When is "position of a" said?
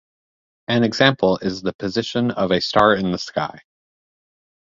1.73-2.59